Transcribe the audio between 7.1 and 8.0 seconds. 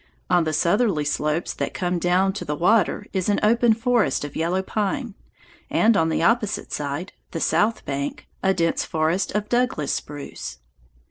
the south